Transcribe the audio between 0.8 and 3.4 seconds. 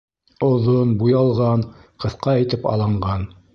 буялған, ҡыҫҡа итеп алынған.